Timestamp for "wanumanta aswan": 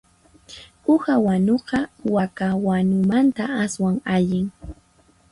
2.65-3.95